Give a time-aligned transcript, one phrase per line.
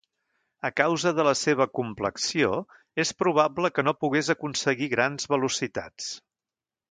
[0.69, 2.49] A causa de la seva complexió
[3.05, 6.09] és probable que no pogués aconseguir grans velocitats.